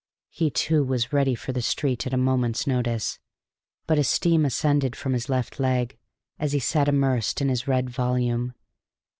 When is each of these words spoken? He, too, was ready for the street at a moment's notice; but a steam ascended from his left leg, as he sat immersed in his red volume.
He, 0.31 0.49
too, 0.49 0.83
was 0.83 1.13
ready 1.13 1.35
for 1.35 1.51
the 1.51 1.61
street 1.61 2.07
at 2.07 2.13
a 2.15 2.17
moment's 2.17 2.65
notice; 2.65 3.19
but 3.85 3.99
a 3.99 4.03
steam 4.03 4.45
ascended 4.45 4.95
from 4.95 5.13
his 5.13 5.29
left 5.29 5.59
leg, 5.59 5.95
as 6.39 6.53
he 6.53 6.59
sat 6.59 6.87
immersed 6.87 7.39
in 7.39 7.49
his 7.49 7.67
red 7.67 7.87
volume. 7.87 8.55